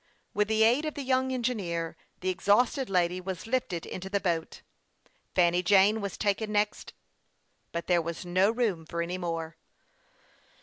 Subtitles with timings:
[0.33, 4.63] With the aid of the young engineer, the exhausted lady was lifted into the boat.
[5.35, 6.65] Fanny Jane was next taken in,
[7.71, 9.57] but there was no room for any more.